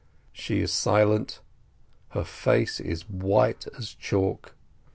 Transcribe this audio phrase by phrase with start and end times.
[0.33, 1.41] She is silent,
[2.09, 4.55] her face is white as chalk.